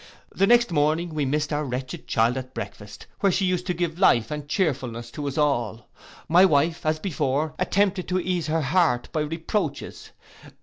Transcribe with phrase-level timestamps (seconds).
[0.33, 3.99] The next morning we missed our wretched child at breakfast, where she used to give
[3.99, 5.85] life and cheerfulness to us all.
[6.27, 10.09] My wife, as before, attempted to ease her heart by reproaches.